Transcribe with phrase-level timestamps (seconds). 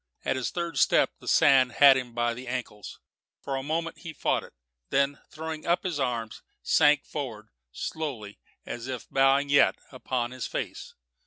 [0.25, 2.99] At his third step the sand had him by the ankles.
[3.39, 4.53] For a moment he fought it,
[4.89, 10.47] then, throwing up his arms, sank forward, slowly and as if bowing yet, upon his
[10.47, 10.95] face.